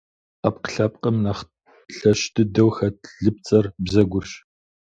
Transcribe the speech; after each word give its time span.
Ӏэпкълъэпкъым 0.41 1.17
нэхъ 1.23 1.41
лъэщ 1.97 2.21
дыдэу 2.33 2.69
хэт 2.75 2.99
лыпцӏэр- 3.23 3.65
бзэгурщ. 3.83 4.31